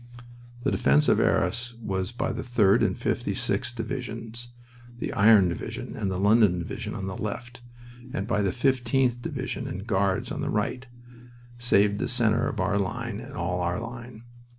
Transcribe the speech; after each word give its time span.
The 0.63 0.71
defense 0.71 1.07
of 1.09 1.19
Arras 1.19 1.73
by 1.73 2.31
the 2.31 2.41
3d 2.41 2.81
and 2.83 2.97
56th 2.99 3.75
Divisions 3.75 4.49
the 4.97 5.13
Iron 5.13 5.47
Division 5.47 5.95
and 5.95 6.09
the 6.09 6.17
London 6.19 6.57
Division 6.57 6.95
on 6.95 7.05
the 7.05 7.15
left, 7.15 7.61
and 8.11 8.25
by 8.25 8.41
the 8.41 8.49
15th 8.49 9.21
Division 9.21 9.67
and 9.67 9.85
Guards 9.85 10.31
on 10.31 10.41
the 10.41 10.49
right, 10.49 10.87
saved 11.59 11.99
the 11.99 12.07
center 12.07 12.47
of 12.49 12.59
our 12.59 12.79
line 12.79 13.19
and 13.19 13.33
all 13.35 13.61
our 13.61 13.79
line. 13.79 14.23